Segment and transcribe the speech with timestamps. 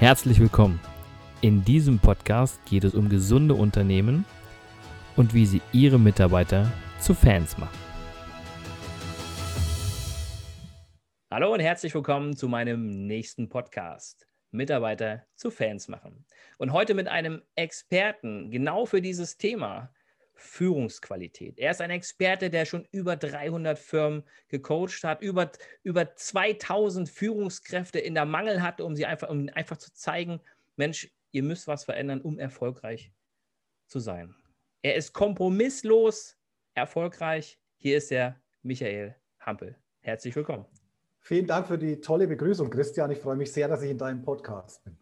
[0.00, 0.80] Herzlich willkommen.
[1.42, 4.24] In diesem Podcast geht es um gesunde Unternehmen
[5.14, 7.78] und wie sie ihre Mitarbeiter zu Fans machen.
[11.30, 14.26] Hallo und herzlich willkommen zu meinem nächsten Podcast.
[14.52, 16.24] Mitarbeiter zu Fans machen.
[16.56, 19.92] Und heute mit einem Experten genau für dieses Thema.
[20.40, 21.58] Führungsqualität.
[21.58, 25.50] Er ist ein Experte, der schon über 300 Firmen gecoacht hat, über,
[25.82, 30.40] über 2000 Führungskräfte in der Mangel hatte, um sie einfach, um einfach zu zeigen,
[30.76, 33.12] Mensch, ihr müsst was verändern, um erfolgreich
[33.86, 34.34] zu sein.
[34.82, 36.36] Er ist kompromisslos
[36.74, 37.58] erfolgreich.
[37.76, 39.76] Hier ist der Michael Hampel.
[40.00, 40.64] Herzlich willkommen.
[41.20, 43.10] Vielen Dank für die tolle Begrüßung, Christian.
[43.10, 44.99] Ich freue mich sehr, dass ich in deinem Podcast bin.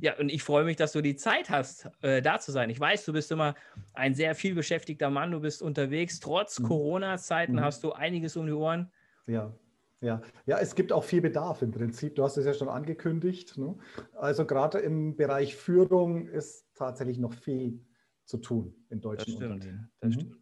[0.00, 2.70] Ja, und ich freue mich, dass du die Zeit hast, äh, da zu sein.
[2.70, 3.54] Ich weiß, du bist immer
[3.92, 6.20] ein sehr viel beschäftigter Mann, du bist unterwegs.
[6.20, 6.64] Trotz mhm.
[6.64, 7.60] Corona-Zeiten mhm.
[7.60, 8.90] hast du einiges um die Ohren.
[9.26, 9.54] Ja.
[10.02, 12.14] Ja, ja, es gibt auch viel Bedarf im Prinzip.
[12.14, 13.58] Du hast es ja schon angekündigt.
[13.58, 13.76] Ne?
[14.14, 17.84] Also gerade im Bereich Führung ist tatsächlich noch viel
[18.24, 19.90] zu tun in deutschen das Unternehmen.
[20.00, 20.12] Das mhm.
[20.14, 20.36] stimmt.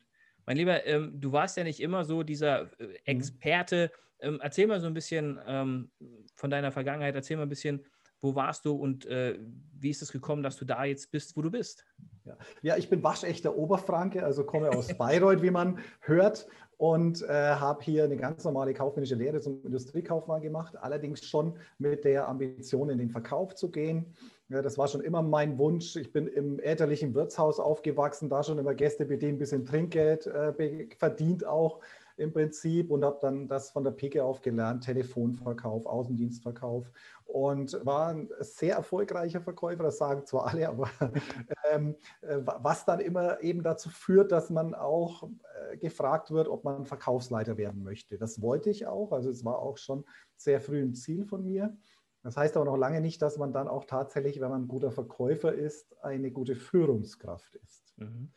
[0.47, 2.95] Mein Lieber, ähm, du warst ja nicht immer so dieser äh, mhm.
[3.05, 3.91] Experte.
[4.21, 5.91] Ähm, erzähl mal so ein bisschen ähm,
[6.37, 7.17] von deiner Vergangenheit.
[7.17, 7.85] Erzähl mal ein bisschen,
[8.21, 9.39] wo warst du und äh,
[9.79, 11.85] wie ist es gekommen, dass du da jetzt bist, wo du bist?
[12.25, 17.27] Ja, ja ich bin waschechter Oberfranke, also komme aus Bayreuth, wie man hört, und äh,
[17.27, 22.89] habe hier eine ganz normale kaufmännische Lehre zum Industriekaufmann gemacht, allerdings schon mit der Ambition,
[22.89, 24.15] in den Verkauf zu gehen.
[24.49, 25.97] Ja, das war schon immer mein Wunsch.
[25.97, 30.87] Ich bin im elterlichen Wirtshaus aufgewachsen, da schon immer Gäste bedient, ein bisschen Trinkgeld äh,
[30.97, 31.81] verdient auch
[32.19, 36.91] im Prinzip und habe dann das von der Pike auf gelernt, Telefonverkauf, Außendienstverkauf
[37.25, 40.91] und war ein sehr erfolgreicher Verkäufer, das sagen zwar alle, aber
[41.71, 45.29] ähm, äh, was dann immer eben dazu führt, dass man auch
[45.71, 48.19] äh, gefragt wird, ob man Verkaufsleiter werden möchte.
[48.19, 50.05] Das wollte ich auch, also es war auch schon
[50.37, 51.77] sehr früh ein Ziel von mir.
[52.23, 54.91] Das heißt aber noch lange nicht, dass man dann auch tatsächlich, wenn man ein guter
[54.91, 57.95] Verkäufer ist, eine gute Führungskraft ist.
[57.97, 58.33] Mhm.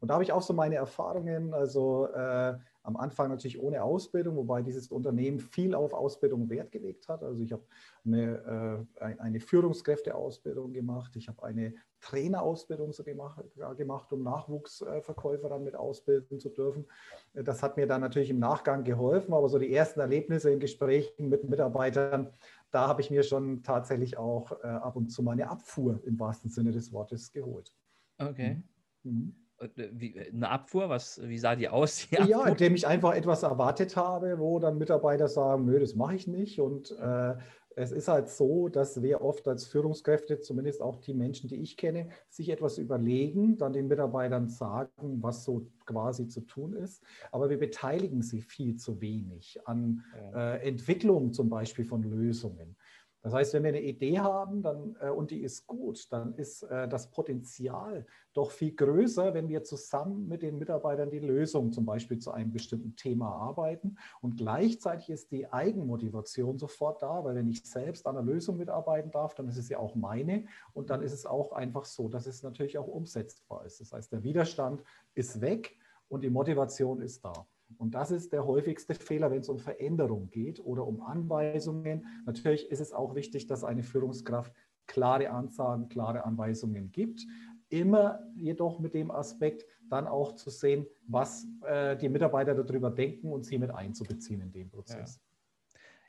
[0.00, 1.54] Und da habe ich auch so meine Erfahrungen.
[1.54, 7.08] Also äh, am Anfang natürlich ohne Ausbildung, wobei dieses Unternehmen viel auf Ausbildung Wert gelegt
[7.08, 7.22] hat.
[7.24, 7.64] Also ich habe
[8.04, 13.42] eine, äh, eine Führungskräfteausbildung gemacht, ich habe eine Trainerausbildung so gemacht,
[13.76, 16.86] gemacht, um Nachwuchsverkäufer dann mit ausbilden zu dürfen.
[17.34, 21.28] Das hat mir dann natürlich im Nachgang geholfen, aber so die ersten Erlebnisse in Gesprächen
[21.28, 22.32] mit Mitarbeitern,
[22.70, 26.50] da habe ich mir schon tatsächlich auch äh, ab und zu meine Abfuhr im wahrsten
[26.50, 27.74] Sinne des Wortes geholt.
[28.18, 28.62] Okay.
[29.02, 29.45] Mhm.
[29.58, 30.88] Äh, wie, äh, eine Abfuhr?
[30.88, 32.08] Was, wie sah die aus?
[32.10, 36.14] Die ja, indem ich einfach etwas erwartet habe, wo dann Mitarbeiter sagen, nö, das mache
[36.14, 36.60] ich nicht.
[36.60, 37.34] Und äh,
[37.78, 41.76] es ist halt so, dass wir oft als Führungskräfte, zumindest auch die Menschen, die ich
[41.76, 47.02] kenne, sich etwas überlegen, dann den Mitarbeitern sagen, was so quasi zu tun ist.
[47.32, 50.02] Aber wir beteiligen sie viel zu wenig an
[50.34, 52.76] äh, Entwicklung zum Beispiel von Lösungen.
[53.26, 56.62] Das heißt, wenn wir eine Idee haben dann, äh, und die ist gut, dann ist
[56.62, 61.84] äh, das Potenzial doch viel größer, wenn wir zusammen mit den Mitarbeitern die Lösung zum
[61.84, 63.96] Beispiel zu einem bestimmten Thema arbeiten.
[64.20, 69.10] Und gleichzeitig ist die Eigenmotivation sofort da, weil wenn ich selbst an einer Lösung mitarbeiten
[69.10, 70.46] darf, dann ist es ja auch meine.
[70.72, 73.80] Und dann ist es auch einfach so, dass es natürlich auch umsetzbar ist.
[73.80, 74.84] Das heißt, der Widerstand
[75.16, 75.76] ist weg
[76.06, 77.44] und die Motivation ist da.
[77.78, 82.06] Und das ist der häufigste Fehler, wenn es um Veränderung geht oder um Anweisungen.
[82.24, 84.52] Natürlich ist es auch wichtig, dass eine Führungskraft
[84.86, 87.26] klare Ansagen, klare Anweisungen gibt.
[87.68, 93.32] Immer jedoch mit dem Aspekt, dann auch zu sehen, was äh, die Mitarbeiter darüber denken
[93.32, 95.20] und sie mit einzubeziehen in den Prozess.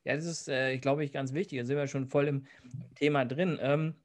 [0.03, 1.59] Ja, ja das ist, äh, glaube ich, ganz wichtig.
[1.59, 2.45] Da sind wir schon voll im
[2.95, 3.57] Thema drin.
[3.61, 3.95] Ähm,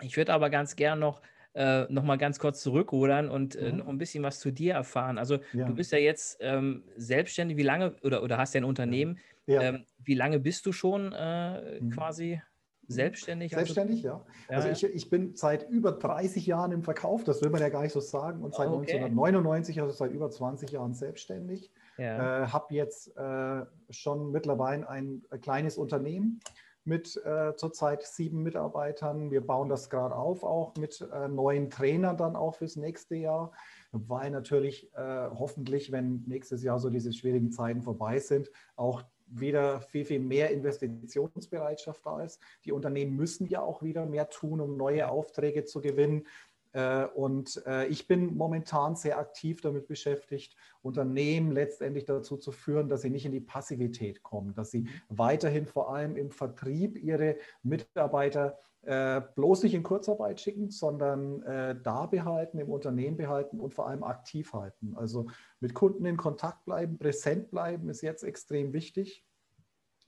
[0.00, 1.22] ich würde aber ganz gern noch
[1.54, 3.78] äh, nochmal ganz kurz zurückrudern und äh, mhm.
[3.78, 5.18] noch ein bisschen was zu dir erfahren.
[5.18, 5.66] Also ja.
[5.66, 9.18] du bist ja jetzt ähm, selbstständig, wie lange oder, oder hast ja ein Unternehmen.
[9.46, 9.60] Ja.
[9.60, 11.90] Ähm, wie lange bist du schon äh, mhm.
[11.90, 12.40] quasi
[12.88, 13.56] selbstständig?
[13.56, 14.56] Also selbstständig, also, ja.
[14.56, 17.82] Also ich, ich bin seit über 30 Jahren im Verkauf, das will man ja gar
[17.82, 18.94] nicht so sagen, und seit okay.
[18.94, 21.70] 1999, also seit über 20 Jahren selbstständig.
[21.98, 22.44] Ja.
[22.44, 26.40] Äh, habe jetzt äh, schon mittlerweile ein, ein kleines Unternehmen
[26.84, 29.30] mit äh, zurzeit sieben Mitarbeitern.
[29.30, 33.52] Wir bauen das gerade auf, auch mit äh, neuen Trainern dann auch fürs nächste Jahr,
[33.92, 39.80] weil natürlich äh, hoffentlich, wenn nächstes Jahr so diese schwierigen Zeiten vorbei sind, auch wieder
[39.80, 42.40] viel, viel mehr Investitionsbereitschaft da ist.
[42.64, 46.26] Die Unternehmen müssen ja auch wieder mehr tun, um neue Aufträge zu gewinnen.
[46.72, 52.88] Äh, und äh, ich bin momentan sehr aktiv damit beschäftigt, Unternehmen letztendlich dazu zu führen,
[52.88, 57.36] dass sie nicht in die Passivität kommen, dass sie weiterhin vor allem im Vertrieb ihre
[57.62, 61.42] Mitarbeiter äh, bloß nicht in Kurzarbeit schicken, sondern
[61.82, 64.94] da behalten, im Unternehmen behalten und vor allem aktiv halten.
[64.96, 65.26] Also
[65.60, 69.24] mit Kunden in Kontakt bleiben, präsent bleiben, ist jetzt extrem wichtig.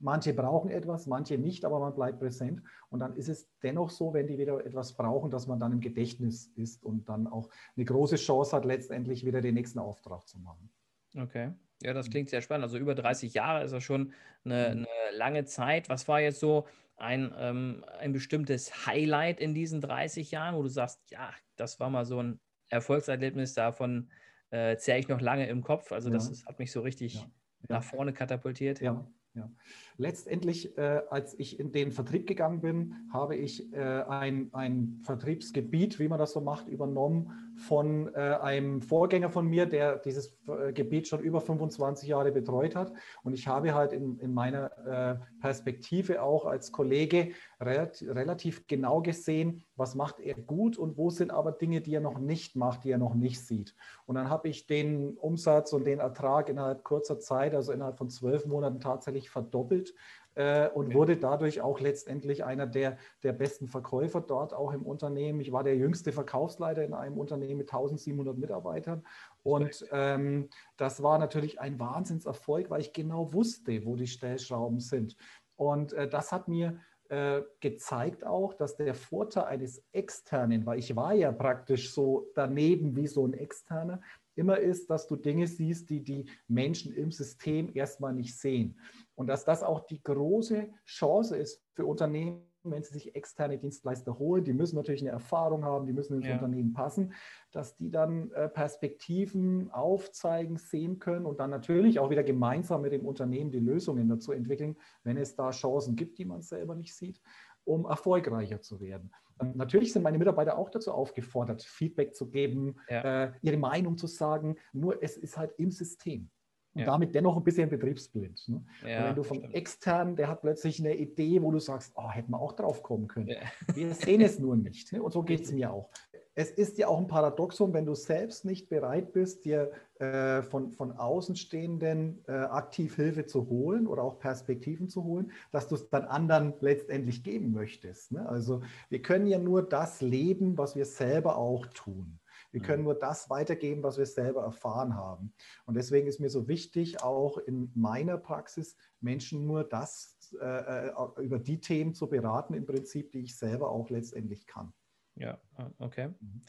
[0.05, 2.61] Manche brauchen etwas, manche nicht, aber man bleibt präsent.
[2.91, 5.81] Und dann ist es dennoch so, wenn die wieder etwas brauchen, dass man dann im
[5.81, 10.37] Gedächtnis ist und dann auch eine große Chance hat, letztendlich wieder den nächsten Auftrag zu
[10.37, 10.69] machen.
[11.17, 11.53] Okay.
[11.81, 12.65] Ja, das klingt sehr spannend.
[12.65, 14.13] Also über 30 Jahre ist ja schon
[14.43, 14.87] eine, eine
[15.17, 15.89] lange Zeit.
[15.89, 16.67] Was war jetzt so
[16.97, 21.89] ein, ähm, ein bestimmtes Highlight in diesen 30 Jahren, wo du sagst, ja, das war
[21.89, 24.11] mal so ein Erfolgserlebnis, davon
[24.51, 25.91] äh, zähre ich noch lange im Kopf.
[25.91, 27.27] Also das, das hat mich so richtig ja.
[27.69, 28.81] nach vorne katapultiert.
[28.81, 29.03] Ja.
[29.35, 29.49] Ja.
[29.97, 35.99] Letztendlich, äh, als ich in den Vertrieb gegangen bin, habe ich äh, ein, ein Vertriebsgebiet,
[35.99, 40.73] wie man das so macht, übernommen von äh, einem Vorgänger von mir, der dieses äh,
[40.73, 42.93] Gebiet schon über 25 Jahre betreut hat.
[43.23, 49.01] Und ich habe halt in, in meiner äh, Perspektive auch als Kollege relativ, relativ genau
[49.01, 52.83] gesehen, was macht er gut und wo sind aber Dinge, die er noch nicht macht,
[52.83, 53.75] die er noch nicht sieht.
[54.05, 58.09] Und dann habe ich den Umsatz und den Ertrag innerhalb kurzer Zeit, also innerhalb von
[58.09, 59.93] zwölf Monaten tatsächlich verdoppelt
[60.35, 65.39] äh, und wurde dadurch auch letztendlich einer der, der besten Verkäufer dort auch im Unternehmen.
[65.41, 69.05] Ich war der jüngste Verkaufsleiter in einem Unternehmen mit 1700 Mitarbeitern
[69.43, 75.15] und ähm, das war natürlich ein Wahnsinnserfolg, weil ich genau wusste, wo die Stellschrauben sind.
[75.55, 76.79] Und äh, das hat mir
[77.09, 82.95] äh, gezeigt auch, dass der Vorteil eines Externen, weil ich war ja praktisch so daneben
[82.95, 84.01] wie so ein Externer,
[84.35, 88.79] immer ist, dass du Dinge siehst, die die Menschen im System erstmal nicht sehen.
[89.15, 94.17] Und dass das auch die große Chance ist für Unternehmen, wenn sie sich externe Dienstleister
[94.17, 96.33] holen, die müssen natürlich eine Erfahrung haben, die müssen ins ja.
[96.33, 97.13] Unternehmen passen,
[97.51, 102.91] dass die dann äh, Perspektiven aufzeigen, sehen können und dann natürlich auch wieder gemeinsam mit
[102.91, 106.95] dem Unternehmen die Lösungen dazu entwickeln, wenn es da Chancen gibt, die man selber nicht
[106.95, 107.21] sieht,
[107.63, 109.11] um erfolgreicher zu werden.
[109.37, 113.25] Und natürlich sind meine Mitarbeiter auch dazu aufgefordert, Feedback zu geben, ja.
[113.25, 116.29] äh, ihre Meinung zu sagen, nur es ist halt im System
[116.75, 116.87] und ja.
[116.87, 118.49] damit dennoch ein bisschen betriebsblind.
[118.49, 118.63] Ne?
[118.85, 119.55] Ja, wenn du vom stimmt.
[119.55, 123.07] externen, der hat plötzlich eine Idee, wo du sagst, oh, hätten wir auch drauf kommen
[123.07, 123.29] können.
[123.29, 123.37] Ja.
[123.73, 124.91] Wir sehen es nur nicht.
[124.91, 125.01] Ne?
[125.01, 125.89] Und so geht es mir auch.
[126.37, 130.73] Es ist ja auch ein Paradoxum, wenn du selbst nicht bereit bist, dir äh, von,
[130.73, 135.89] von Außenstehenden äh, aktiv Hilfe zu holen oder auch Perspektiven zu holen, dass du es
[135.89, 138.11] dann anderen letztendlich geben möchtest.
[138.11, 138.27] Ne?
[138.27, 142.19] Also wir können ja nur das leben, was wir selber auch tun.
[142.55, 142.85] Wir können mhm.
[142.85, 145.33] nur das weitergeben, was wir selber erfahren haben.
[145.65, 150.93] Und deswegen ist mir so wichtig, auch in meiner Praxis Menschen nur das äh, äh,
[151.21, 154.71] über die Themen zu beraten, im Prinzip, die ich selber auch letztendlich kann.
[155.15, 156.13] Ja, ah, okay.
[156.21, 156.43] Mhm.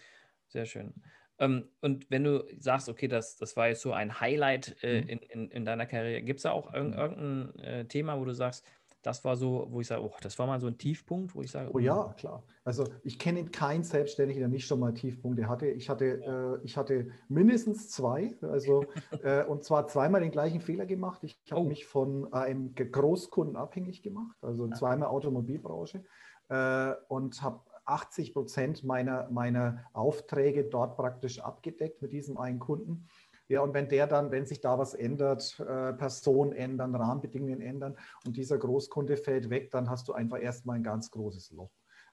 [0.46, 0.94] Sehr schön.
[1.40, 5.08] Ähm, und wenn du sagst, okay, das, das war jetzt so ein Highlight äh, mhm.
[5.08, 8.64] in, in, in, deiner Karriere, gibt es da auch irgendein äh, Thema, wo du sagst,
[9.06, 11.52] das war so, wo ich sage, oh, das war mal so ein Tiefpunkt, wo ich
[11.52, 11.70] sage.
[11.72, 12.42] Oh ja, klar.
[12.64, 15.68] Also ich kenne keinen Selbstständigen, der nicht schon mal Tiefpunkte hatte.
[15.68, 18.84] Ich hatte, äh, ich hatte mindestens zwei, also
[19.22, 21.22] äh, und zwar zweimal den gleichen Fehler gemacht.
[21.22, 21.64] Ich habe oh.
[21.64, 26.02] mich von einem Großkunden abhängig gemacht, also zweimal Automobilbranche
[26.48, 33.06] äh, und habe 80 Prozent meiner, meiner Aufträge dort praktisch abgedeckt mit diesem einen Kunden.
[33.48, 37.96] Ja, und wenn der dann, wenn sich da was ändert, äh, Personen ändern, Rahmenbedingungen ändern
[38.24, 41.70] und dieser Großkunde fällt weg, dann hast du einfach erstmal ein ganz großes Loch.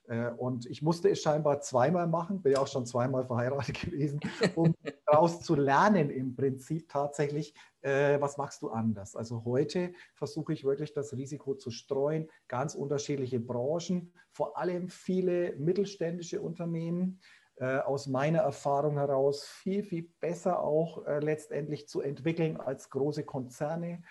[0.07, 4.19] Äh, und ich musste es scheinbar zweimal machen, bin ja auch schon zweimal verheiratet gewesen,
[4.55, 4.75] um
[5.05, 9.15] daraus zu lernen im Prinzip tatsächlich, äh, was machst du anders.
[9.15, 15.55] Also heute versuche ich wirklich das Risiko zu streuen, ganz unterschiedliche Branchen, vor allem viele
[15.55, 17.19] mittelständische Unternehmen,
[17.57, 23.23] äh, aus meiner Erfahrung heraus viel, viel besser auch äh, letztendlich zu entwickeln als große
[23.23, 24.01] Konzerne.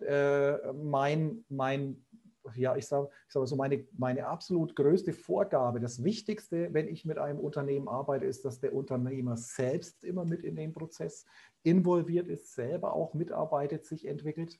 [0.00, 2.04] Äh, mein, mein,
[2.56, 7.04] ja, ich sage ich sag so, meine, meine absolut größte Vorgabe, das Wichtigste, wenn ich
[7.04, 11.24] mit einem Unternehmen arbeite, ist, dass der Unternehmer selbst immer mit in den Prozess
[11.62, 14.58] involviert ist, selber auch mitarbeitet, sich entwickelt,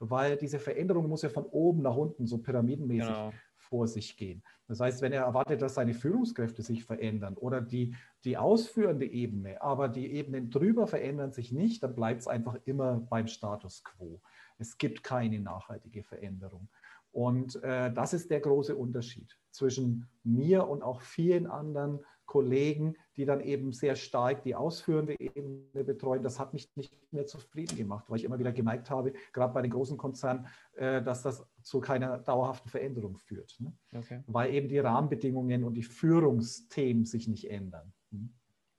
[0.00, 3.32] weil diese Veränderung muss ja von oben nach unten so pyramidenmäßig genau
[3.72, 4.42] vor sich gehen.
[4.68, 9.62] Das heißt, wenn er erwartet, dass seine Führungskräfte sich verändern oder die, die ausführende Ebene,
[9.62, 14.20] aber die Ebenen drüber verändern sich nicht, dann bleibt es einfach immer beim Status quo.
[14.58, 16.68] Es gibt keine nachhaltige Veränderung.
[17.12, 22.00] Und äh, das ist der große Unterschied zwischen mir und auch vielen anderen
[22.32, 26.22] Kollegen, die dann eben sehr stark die ausführende Ebene betreuen.
[26.22, 29.60] Das hat mich nicht mehr zufrieden gemacht, weil ich immer wieder gemerkt habe, gerade bei
[29.60, 30.46] den großen Konzernen,
[30.76, 33.54] äh, dass das zu keiner dauerhaften Veränderung führt.
[33.60, 33.76] Ne?
[33.94, 34.22] Okay.
[34.26, 37.92] Weil eben die Rahmenbedingungen und die Führungsthemen sich nicht ändern.
[38.12, 38.32] Hm?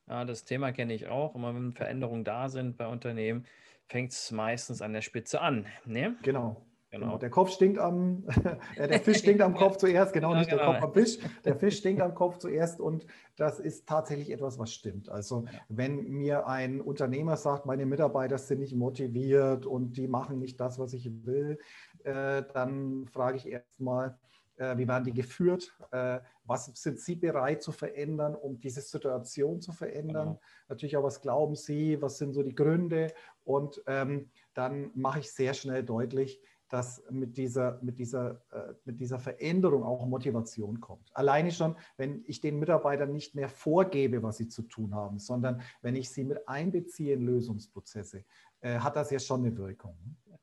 [0.08, 1.36] Ja, das Thema kenne ich auch.
[1.36, 3.46] Immer wenn Veränderungen da sind bei Unternehmen,
[3.86, 5.68] fängt es meistens an der Spitze an.
[5.86, 6.16] Ne?
[6.24, 6.66] Genau.
[6.94, 7.18] Genau.
[7.18, 8.24] Der Kopf stinkt am,
[8.78, 10.62] der Fisch stinkt am Kopf zuerst, genau, ja, nicht genau.
[10.62, 11.18] der Kopf am Fisch.
[11.44, 15.10] Der Fisch stinkt am Kopf zuerst und das ist tatsächlich etwas, was stimmt.
[15.10, 20.60] Also wenn mir ein Unternehmer sagt, meine Mitarbeiter sind nicht motiviert und die machen nicht
[20.60, 21.58] das, was ich will,
[22.04, 24.20] äh, dann frage ich erstmal,
[24.58, 25.76] äh, wie werden die geführt?
[25.92, 30.28] Äh, was sind Sie bereit zu verändern, um diese Situation zu verändern?
[30.28, 30.42] Genau.
[30.68, 32.00] Natürlich auch, was glauben Sie?
[32.04, 33.12] Was sind so die Gründe?
[33.44, 36.40] Und ähm, dann mache ich sehr schnell deutlich,
[36.74, 41.08] dass mit dieser, mit, dieser, äh, mit dieser Veränderung auch Motivation kommt.
[41.14, 45.62] Alleine schon, wenn ich den Mitarbeitern nicht mehr vorgebe, was sie zu tun haben, sondern
[45.84, 48.26] wenn ich sie mit einbeziehe in Lösungsprozesse,
[48.62, 49.96] äh, hat das ja schon eine Wirkung.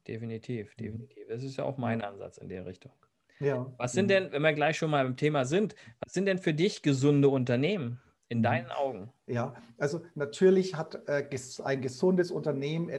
[0.07, 0.83] Definitiv, mhm.
[0.85, 1.27] definitiv.
[1.29, 2.93] Das ist ja auch mein Ansatz in der Richtung.
[3.41, 3.67] Ja.
[3.77, 6.55] Was sind denn, wenn wir gleich schon mal im Thema sind, was sind denn für
[6.55, 8.01] dich gesunde Unternehmen?
[8.31, 9.13] In deinen Augen?
[9.27, 11.29] Ja, also natürlich hat äh,
[11.65, 12.91] ein gesundes Unternehmen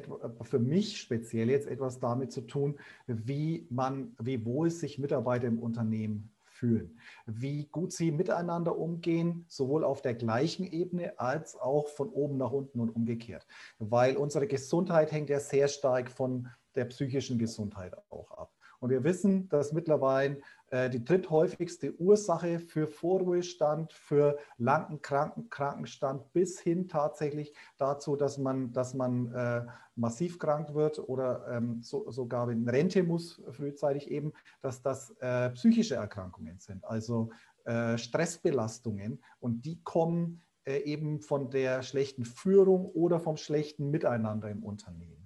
[0.44, 5.60] für mich speziell jetzt etwas damit zu tun, wie man, wie wohl sich Mitarbeiter im
[5.60, 12.10] Unternehmen fühlen, wie gut sie miteinander umgehen, sowohl auf der gleichen Ebene als auch von
[12.10, 13.48] oben nach unten und umgekehrt.
[13.80, 18.54] Weil unsere Gesundheit hängt ja sehr stark von der psychischen Gesundheit auch ab.
[18.82, 26.62] Und wir wissen, dass mittlerweile die dritthäufigste Ursache für Vorruhestand, für langen Kranken, Krankenstand bis
[26.62, 32.50] hin tatsächlich dazu, dass man, dass man äh, massiv krank wird oder ähm, so, sogar
[32.50, 37.32] in Rente muss frühzeitig eben, dass das äh, psychische Erkrankungen sind, also
[37.66, 44.50] äh, Stressbelastungen und die kommen äh, eben von der schlechten Führung oder vom schlechten Miteinander
[44.50, 45.21] im Unternehmen.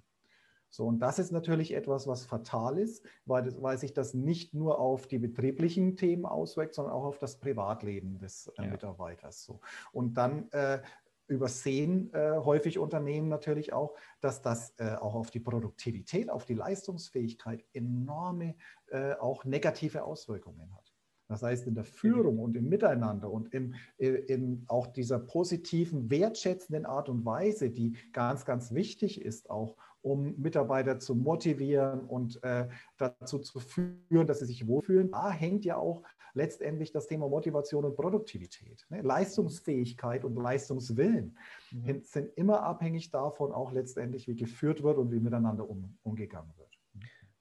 [0.76, 4.78] So, und das ist natürlich etwas, was fatal ist, weil, weil sich das nicht nur
[4.78, 8.72] auf die betrieblichen Themen auswirkt, sondern auch auf das Privatleben des äh, ja.
[8.72, 9.46] Mitarbeiters.
[9.46, 9.62] So.
[9.94, 10.82] Und dann äh,
[11.28, 16.56] übersehen äh, häufig Unternehmen natürlich auch, dass das äh, auch auf die Produktivität, auf die
[16.56, 18.56] Leistungsfähigkeit enorme
[18.88, 20.92] äh, auch negative Auswirkungen hat.
[21.28, 26.10] Das heißt, in der Führung und im Miteinander und in, äh, in auch dieser positiven,
[26.12, 32.42] wertschätzenden Art und Weise, die ganz, ganz wichtig ist, auch um Mitarbeiter zu motivieren und
[32.44, 35.10] äh, dazu zu führen, dass sie sich wohlfühlen.
[35.12, 36.04] Da hängt ja auch
[36.36, 38.86] letztendlich das Thema Motivation und Produktivität.
[38.90, 39.02] Ne?
[39.02, 41.36] Leistungsfähigkeit und Leistungswillen
[41.72, 42.04] mhm.
[42.04, 46.76] sind immer abhängig davon, auch letztendlich, wie geführt wird und wie miteinander um, umgegangen wird.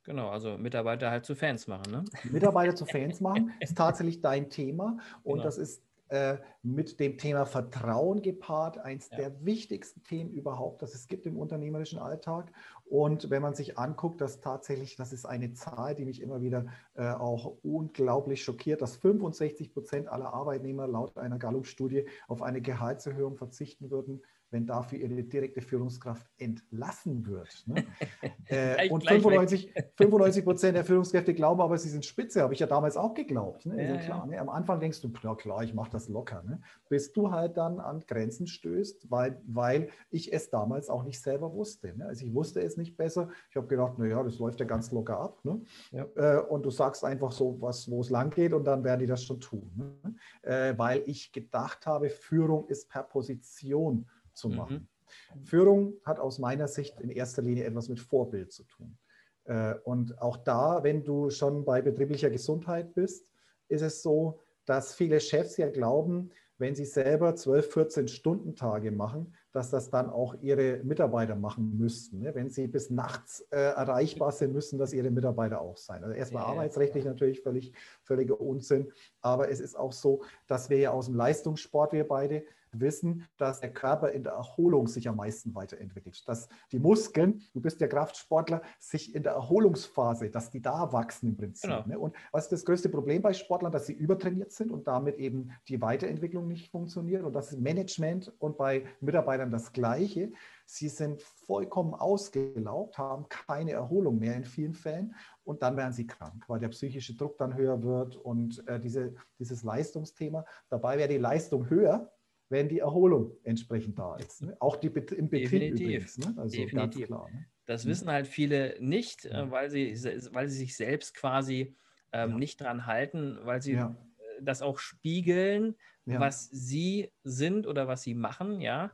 [0.05, 1.91] Genau, also Mitarbeiter halt zu Fans machen.
[1.91, 2.05] Ne?
[2.31, 5.45] Mitarbeiter zu Fans machen ist tatsächlich dein Thema und genau.
[5.45, 9.17] das ist äh, mit dem Thema Vertrauen gepaart, eines ja.
[9.17, 12.53] der wichtigsten Themen überhaupt, das es gibt im unternehmerischen Alltag.
[12.85, 16.67] Und wenn man sich anguckt, dass tatsächlich, das ist eine Zahl, die mich immer wieder
[16.95, 23.37] äh, auch unglaublich schockiert, dass 65 Prozent aller Arbeitnehmer laut einer Gallup-Studie auf eine Gehaltserhöhung
[23.37, 24.23] verzichten würden,
[24.55, 27.65] wenn dafür ihre direkte Führungskraft entlassen wird.
[27.67, 27.85] Ne?
[28.47, 32.97] äh, und 95 Prozent der Führungskräfte glauben aber, sie sind spitze, habe ich ja damals
[32.97, 33.67] auch geglaubt.
[33.67, 33.75] Ne?
[33.75, 34.27] Also ja, klar, ja.
[34.27, 34.41] Ne?
[34.41, 36.45] Am Anfang denkst du, ja klar, ich mache das locker.
[36.45, 36.63] Ne?
[36.89, 41.53] Bis du halt dann an Grenzen stößt, weil, weil ich es damals auch nicht selber
[41.53, 41.93] wusste.
[41.99, 42.07] Ne?
[42.07, 43.29] Also ich wusste es nicht besser.
[43.51, 45.45] Ich habe gedacht, naja, das läuft ja ganz locker ab.
[45.45, 45.63] Ne?
[45.91, 46.07] Ja.
[46.15, 49.07] Äh, und du sagst einfach so, was, wo es lang geht und dann werden die
[49.07, 50.17] das schon tun.
[50.43, 54.57] Äh, weil ich gedacht habe, Führung ist per Position zu mhm.
[54.57, 54.89] machen.
[55.35, 55.45] Mhm.
[55.45, 58.97] Führung hat aus meiner Sicht in erster Linie etwas mit Vorbild zu tun.
[59.45, 63.31] Äh, und auch da, wenn du schon bei betrieblicher Gesundheit bist,
[63.69, 68.93] ist es so, dass viele Chefs ja glauben, wenn sie selber 12, 14 Stunden Tage
[68.93, 72.21] machen, dass das dann auch ihre Mitarbeiter machen müssten.
[72.21, 72.35] Ne?
[72.35, 76.05] Wenn sie bis nachts äh, erreichbar sind, müssen das ihre Mitarbeiter auch sein.
[76.05, 77.11] Also erstmal ja, arbeitsrechtlich ja.
[77.11, 77.73] natürlich völlig,
[78.03, 78.93] völliger Unsinn.
[79.21, 82.45] Aber es ist auch so, dass wir ja aus dem Leistungssport, wir beide,
[82.81, 86.27] wissen, dass der Körper in der Erholung sich am meisten weiterentwickelt.
[86.29, 91.31] Dass die Muskeln, du bist ja Kraftsportler, sich in der Erholungsphase, dass die da wachsen
[91.31, 91.71] im Prinzip.
[91.71, 91.87] Genau.
[91.87, 91.99] Ne?
[91.99, 93.73] Und was ist das größte Problem bei Sportlern?
[93.73, 97.25] Dass sie übertrainiert sind und damit eben die Weiterentwicklung nicht funktioniert.
[97.25, 100.33] Und das ist Management und bei Mitarbeitern das Gleiche.
[100.67, 105.15] Sie sind vollkommen ausgelaugt, haben keine Erholung mehr in vielen Fällen
[105.45, 109.15] und dann werden sie krank, weil der psychische Druck dann höher wird und äh, diese,
[109.39, 110.45] dieses Leistungsthema.
[110.71, 112.11] Dabei wäre die Leistung höher,
[112.49, 114.43] wenn die Erholung entsprechend da ist.
[114.43, 114.57] Ne?
[114.61, 115.81] Auch die, im Betrieb Definitiv.
[115.81, 116.19] übrigens.
[116.19, 116.35] Ne?
[116.37, 117.07] Also Definitiv.
[117.07, 117.47] Klar, ne?
[117.67, 119.95] Das wissen halt viele nicht, äh, weil, sie,
[120.33, 121.77] weil sie sich selbst quasi
[122.13, 122.39] ähm, ja.
[122.39, 123.97] nicht dran halten, weil sie ja.
[124.41, 128.93] das auch spiegeln, was sie sind oder was sie machen, ja.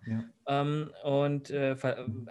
[0.50, 0.60] Ja.
[0.60, 1.76] Ähm, und äh,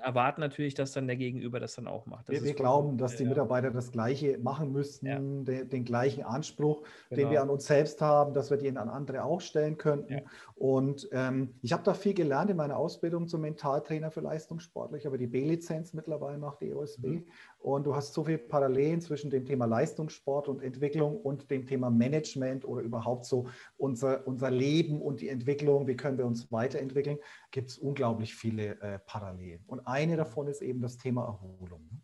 [0.02, 2.30] erwarten natürlich, dass dann der Gegenüber das dann auch macht.
[2.30, 5.20] Wir, wir glauben, dass die Mitarbeiter das Gleiche machen müssten, ja.
[5.20, 7.22] den, den, gleichen Anspruch, genau.
[7.22, 10.22] den wir an uns selbst haben, dass wir den an andere auch stellen könnten.
[10.56, 14.98] Und ähm, ich habe da viel gelernt in meiner Ausbildung zum Mentaltrainer für Leistungssportler.
[14.98, 17.08] Ich habe die B-Lizenz mittlerweile nach der EOSB.
[17.08, 17.26] Mhm.
[17.60, 21.90] Und du hast so viele Parallelen zwischen dem Thema Leistungssport und Entwicklung und dem Thema
[21.90, 23.48] Management oder überhaupt so
[23.78, 27.18] unser, unser Leben und die Entwicklung, wie können wir uns weiterentwickeln,
[27.52, 29.64] gibt es unglaublich viele äh, Parallelen.
[29.68, 31.88] Und eine davon ist eben das Thema Erholung.
[31.92, 32.02] Ne?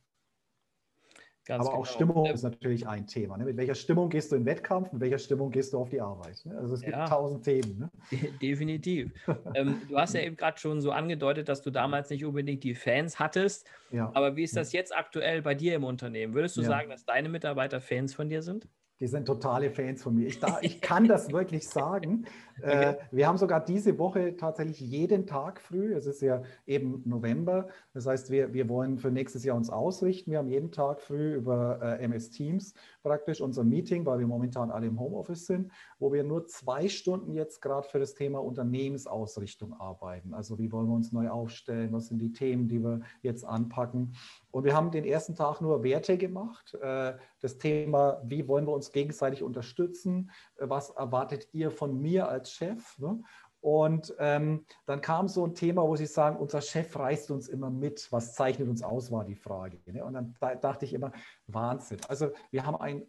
[1.46, 1.82] Ganz Aber genau.
[1.82, 3.38] auch Stimmung ist natürlich ein Thema.
[3.38, 3.46] Ne?
[3.46, 6.44] Mit welcher Stimmung gehst du in Wettkampf, mit welcher Stimmung gehst du auf die Arbeit?
[6.44, 6.58] Ne?
[6.58, 7.06] Also es gibt ja.
[7.06, 7.78] tausend Themen.
[7.78, 7.92] Ne?
[8.42, 9.12] Definitiv.
[9.54, 12.74] ähm, du hast ja eben gerade schon so angedeutet, dass du damals nicht unbedingt die
[12.74, 13.68] Fans hattest.
[13.92, 14.12] Ja.
[14.16, 16.34] Aber wie ist das jetzt aktuell bei dir im Unternehmen?
[16.34, 16.68] Würdest du ja.
[16.68, 18.68] sagen, dass deine Mitarbeiter Fans von dir sind?
[19.00, 20.28] Die sind totale Fans von mir.
[20.28, 22.26] Ich, da, ich kann das wirklich sagen.
[22.66, 22.92] Okay.
[22.92, 27.68] Äh, wir haben sogar diese Woche tatsächlich jeden Tag früh, es ist ja eben November,
[27.94, 30.32] das heißt, wir, wir wollen für nächstes Jahr uns ausrichten.
[30.32, 34.72] Wir haben jeden Tag früh über äh, MS Teams praktisch unser Meeting, weil wir momentan
[34.72, 39.74] alle im Homeoffice sind, wo wir nur zwei Stunden jetzt gerade für das Thema Unternehmensausrichtung
[39.80, 40.34] arbeiten.
[40.34, 44.16] Also wie wollen wir uns neu aufstellen, was sind die Themen, die wir jetzt anpacken.
[44.52, 46.74] Und wir haben den ersten Tag nur Werte gemacht.
[46.82, 50.32] Äh, das Thema, wie wollen wir uns gegenseitig unterstützen?
[50.58, 52.98] Was erwartet ihr von mir als Chef?
[52.98, 53.22] Ne?
[53.62, 57.72] Und ähm, dann kam so ein Thema, wo sie sagen, unser Chef reißt uns immer
[57.72, 58.08] mit.
[58.12, 59.82] Was zeichnet uns aus, war die Frage.
[59.86, 60.06] Ne?
[60.06, 61.12] Und dann da, dachte ich immer,
[61.48, 61.98] Wahnsinn.
[62.08, 63.08] Also wir haben ein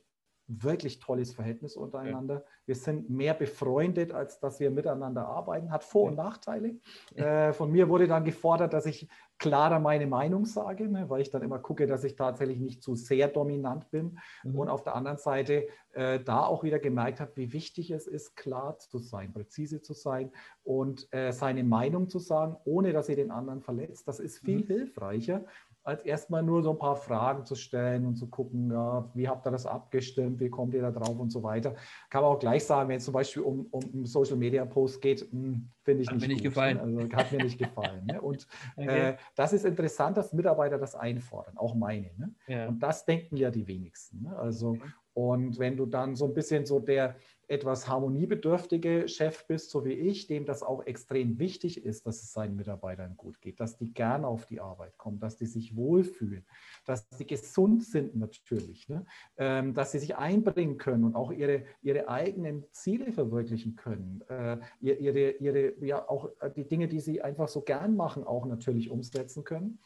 [0.49, 2.35] wirklich tolles Verhältnis untereinander.
[2.35, 2.43] Ja.
[2.67, 5.71] Wir sind mehr befreundet, als dass wir miteinander arbeiten.
[5.71, 6.77] Hat Vor- und Nachteile.
[7.15, 11.31] Äh, von mir wurde dann gefordert, dass ich klarer meine Meinung sage, ne, weil ich
[11.31, 14.19] dann immer gucke, dass ich tatsächlich nicht zu sehr dominant bin.
[14.45, 14.59] Mhm.
[14.59, 18.37] Und auf der anderen Seite äh, da auch wieder gemerkt habe, wie wichtig es ist,
[18.37, 20.31] klar zu sein, präzise zu sein
[20.63, 24.09] und äh, seine Meinung zu sagen, ohne dass ihr den anderen verletzt.
[24.09, 24.67] Das ist viel mhm.
[24.67, 25.45] hilfreicher,
[25.87, 29.47] als erstmal nur so ein paar Fragen zu stellen und zu gucken, ja, wie habt
[29.47, 31.77] ihr das abgestimmt, wie kommt ihr da drauf und so weiter.
[32.11, 35.01] Kann man auch gleich sagen, wenn es zum Beispiel um, um einen Social Media Post
[35.01, 36.77] geht, hm, finde ich hat nicht, mir nicht gut, gefallen.
[36.79, 37.03] Ne?
[37.03, 38.05] Also hat mir nicht gefallen.
[38.05, 38.21] Ne?
[38.21, 39.11] Und okay.
[39.11, 42.11] äh, das ist interessant, dass Mitarbeiter das einfordern, auch meine.
[42.17, 42.35] Ne?
[42.49, 42.67] Ja.
[42.67, 44.25] Und das denken ja die wenigsten.
[44.25, 44.37] Ne?
[44.37, 44.91] Also, okay.
[45.15, 47.15] und wenn du dann so ein bisschen so der
[47.49, 52.33] etwas harmoniebedürftige Chef bist, so wie ich, dem das auch extrem wichtig ist, dass es
[52.33, 56.45] seinen Mitarbeitern gut geht, dass die gerne auf die Arbeit kommen, dass die sich wohlfühlen,
[56.85, 59.07] dass sie gesund sind natürlich, ne?
[59.37, 64.59] ähm, dass sie sich einbringen können und auch ihre, ihre eigenen Ziele verwirklichen können, äh,
[64.81, 69.45] ihre, ihre, ja auch die Dinge, die sie einfach so gern machen, auch natürlich umsetzen
[69.45, 69.79] können,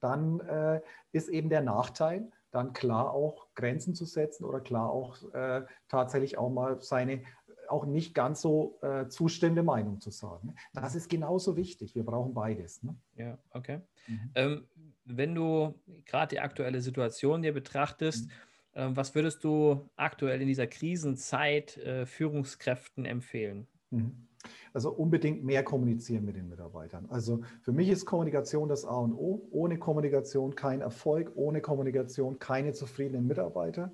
[0.00, 0.80] dann äh,
[1.12, 6.38] ist eben der Nachteil, dann klar auch Grenzen zu setzen oder klar auch äh, tatsächlich
[6.38, 7.22] auch mal seine
[7.68, 10.54] auch nicht ganz so äh, zustimmende Meinung zu sagen.
[10.72, 11.94] Das ist genauso wichtig.
[11.94, 12.82] Wir brauchen beides.
[12.82, 12.94] Ne?
[13.16, 13.80] Ja, okay.
[14.06, 14.30] Mhm.
[14.34, 14.68] Ähm,
[15.04, 18.80] wenn du gerade die aktuelle Situation dir betrachtest, mhm.
[18.80, 23.66] äh, was würdest du aktuell in dieser Krisenzeit äh, Führungskräften empfehlen?
[23.90, 24.28] Mhm.
[24.72, 27.06] Also unbedingt mehr kommunizieren mit den Mitarbeitern.
[27.10, 29.48] Also für mich ist Kommunikation das A und O.
[29.50, 33.92] Ohne Kommunikation kein Erfolg, ohne Kommunikation keine zufriedenen Mitarbeiter.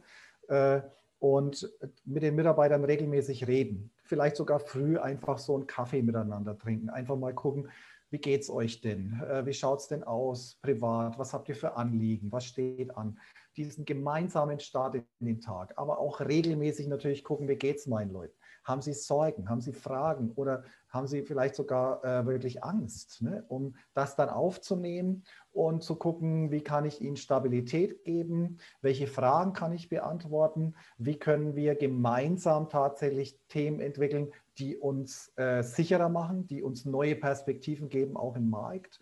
[0.49, 0.81] Äh,
[1.21, 1.71] und
[2.07, 3.93] mit den Mitarbeitern regelmäßig reden.
[4.05, 6.89] Vielleicht sogar früh einfach so einen Kaffee miteinander trinken.
[6.89, 7.69] Einfach mal gucken,
[8.11, 9.21] wie geht es euch denn?
[9.23, 11.19] Äh, wie schaut es denn aus privat?
[11.19, 12.33] Was habt ihr für Anliegen?
[12.33, 13.19] Was steht an?
[13.57, 18.11] Diesen gemeinsamen Start in den Tag, aber auch regelmäßig natürlich gucken, wie geht es meinen
[18.11, 18.35] Leuten?
[18.71, 19.49] Haben Sie Sorgen?
[19.51, 20.31] Haben Sie Fragen?
[20.37, 23.45] Oder haben Sie vielleicht sogar äh, wirklich Angst, ne?
[23.49, 28.59] um das dann aufzunehmen und zu gucken, wie kann ich Ihnen Stabilität geben?
[28.81, 30.75] Welche Fragen kann ich beantworten?
[30.99, 37.17] Wie können wir gemeinsam tatsächlich Themen entwickeln, die uns äh, sicherer machen, die uns neue
[37.17, 39.01] Perspektiven geben, auch im Markt?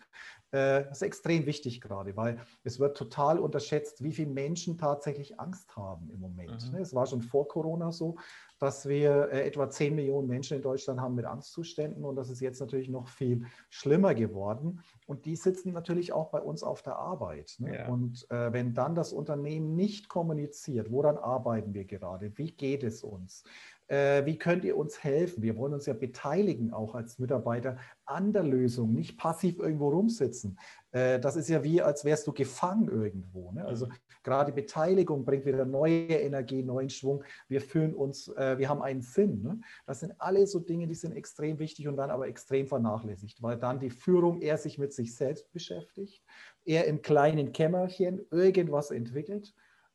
[0.51, 5.39] Äh, das ist extrem wichtig gerade, weil es wird total unterschätzt, wie viele Menschen tatsächlich
[5.39, 6.65] Angst haben im Moment.
[6.67, 6.71] Mhm.
[6.73, 6.81] Ne?
[6.81, 8.15] Es war schon vor Corona so,
[8.57, 12.41] dass wir äh, etwa 10 Millionen Menschen in Deutschland haben mit Angstzuständen und das ist
[12.41, 14.81] jetzt natürlich noch viel schlimmer geworden.
[15.05, 17.55] Und die sitzen natürlich auch bei uns auf der Arbeit.
[17.59, 17.75] Ne?
[17.75, 17.87] Ja.
[17.87, 23.03] Und äh, wenn dann das Unternehmen nicht kommuniziert, woran arbeiten wir gerade, wie geht es
[23.03, 23.43] uns,
[23.89, 25.41] wie könnt ihr uns helfen?
[25.41, 30.57] Wir wollen uns ja beteiligen, auch als Mitarbeiter, an der Lösung, nicht passiv irgendwo rumsitzen.
[30.91, 33.51] Äh, das ist ja wie, als wärst du gefangen irgendwo.
[33.51, 33.63] Ne?
[33.65, 33.87] Also
[34.23, 37.23] gerade Beteiligung bringt wieder neue Energie, neuen Schwung.
[37.47, 39.41] Wir fühlen uns, äh, wir haben einen Sinn.
[39.43, 39.61] Ne?
[39.85, 43.57] Das sind alle so Dinge, die sind extrem wichtig und dann aber extrem vernachlässigt, weil
[43.57, 46.23] dann die Führung eher sich mit sich selbst beschäftigt,
[46.65, 49.53] eher im kleinen Kämmerchen irgendwas entwickelt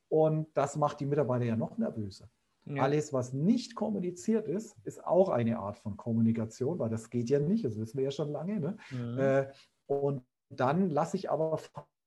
[0.09, 2.29] und das macht die Mitarbeiter ja noch nervöser.
[2.67, 2.83] Ja.
[2.83, 7.39] Alles, was nicht kommuniziert ist, ist auch eine Art von Kommunikation, weil das geht ja
[7.39, 8.59] nicht, das wissen wir ja schon lange.
[8.59, 8.77] Ne?
[8.91, 9.19] Mhm.
[9.19, 9.47] Äh,
[9.87, 11.59] und dann lasse ich aber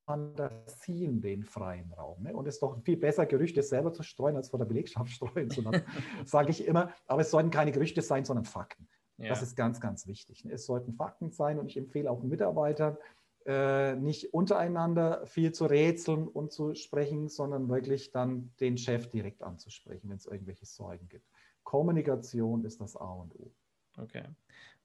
[0.08, 2.24] Fantasien den freien Raum.
[2.24, 2.36] Ne?
[2.36, 5.50] Und es ist doch viel besser, Gerüchte selber zu streuen, als vor der Belegschaft streuen
[5.50, 5.84] zu lassen,
[6.26, 6.92] sage ich immer.
[7.06, 8.88] Aber es sollten keine Gerüchte sein, sondern Fakten.
[9.18, 9.30] Ja.
[9.30, 10.46] Das ist ganz, ganz wichtig.
[10.46, 10.54] Ne?
[10.54, 12.98] Es sollten Fakten sein und ich empfehle auch Mitarbeitern,
[13.48, 19.42] äh, nicht untereinander viel zu rätseln und zu sprechen, sondern wirklich dann den Chef direkt
[19.42, 21.26] anzusprechen, wenn es irgendwelche Sorgen gibt.
[21.64, 23.54] Kommunikation ist das A und O.
[23.98, 24.24] Okay.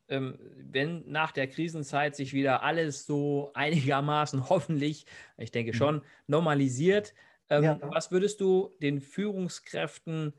[0.06, 5.06] Ähm, wenn nach der Krisenzeit sich wieder alles so einigermaßen hoffentlich,
[5.38, 5.76] ich denke mhm.
[5.76, 7.14] schon, normalisiert,
[7.50, 7.78] ähm, ja.
[7.82, 10.34] was würdest du den Führungskräften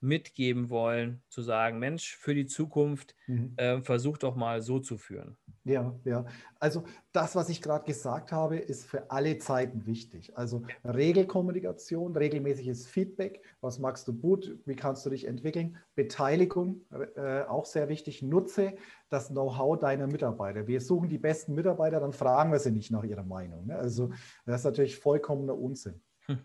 [0.00, 3.54] mitgeben wollen, zu sagen, Mensch, für die Zukunft, mhm.
[3.56, 5.36] äh, versuch doch mal so zu führen.
[5.64, 6.24] Ja, ja.
[6.60, 10.36] Also das, was ich gerade gesagt habe, ist für alle Zeiten wichtig.
[10.36, 13.42] Also Regelkommunikation, regelmäßiges Feedback.
[13.60, 14.58] Was magst du gut?
[14.64, 15.76] Wie kannst du dich entwickeln?
[15.94, 18.22] Beteiligung, äh, auch sehr wichtig.
[18.22, 18.76] Nutze
[19.08, 20.66] das Know-how deiner Mitarbeiter.
[20.66, 23.66] Wir suchen die besten Mitarbeiter, dann fragen wir sie nicht nach ihrer Meinung.
[23.66, 23.76] Ne?
[23.76, 24.10] Also
[24.46, 26.00] das ist natürlich vollkommener Unsinn.
[26.26, 26.38] Hm.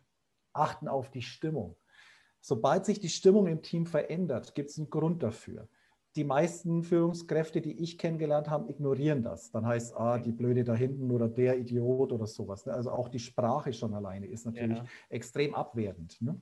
[0.53, 1.75] Achten auf die Stimmung.
[2.45, 5.69] Sobald sich die Stimmung im Team verändert, gibt es einen Grund dafür.
[6.17, 9.49] Die meisten Führungskräfte, die ich kennengelernt habe, ignorieren das.
[9.51, 12.65] Dann heißt, ah, die Blöde da hinten oder der Idiot oder sowas.
[12.65, 12.73] Ne?
[12.73, 14.85] Also auch die Sprache schon alleine ist natürlich ja.
[15.07, 16.21] extrem abwertend.
[16.21, 16.41] Ne?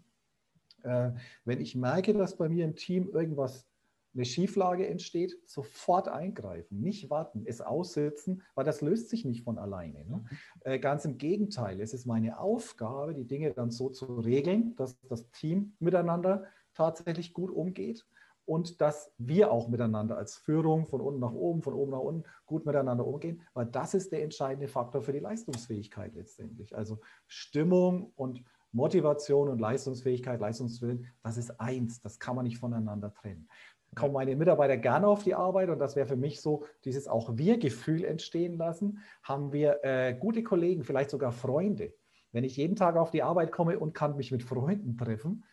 [0.81, 1.11] Äh,
[1.45, 3.67] wenn ich merke, dass bei mir im Team irgendwas
[4.13, 9.57] eine Schieflage entsteht, sofort eingreifen, nicht warten, es aussitzen, weil das löst sich nicht von
[9.57, 10.05] alleine.
[10.05, 10.17] Ne?
[10.17, 10.37] Mhm.
[10.61, 14.99] Äh, ganz im Gegenteil, es ist meine Aufgabe, die Dinge dann so zu regeln, dass
[15.01, 18.05] das Team miteinander tatsächlich gut umgeht
[18.45, 22.23] und dass wir auch miteinander als Führung von unten nach oben, von oben nach unten
[22.45, 26.75] gut miteinander umgehen, weil das ist der entscheidende Faktor für die Leistungsfähigkeit letztendlich.
[26.75, 28.43] Also Stimmung und
[28.73, 33.47] Motivation und Leistungsfähigkeit, Leistungswillen, das ist eins, das kann man nicht voneinander trennen
[33.95, 37.37] kommen meine Mitarbeiter gerne auf die Arbeit und das wäre für mich so dieses auch
[37.37, 38.99] Wir-Gefühl entstehen lassen.
[39.23, 41.93] Haben wir äh, gute Kollegen, vielleicht sogar Freunde.
[42.31, 45.43] Wenn ich jeden Tag auf die Arbeit komme und kann mich mit Freunden treffen,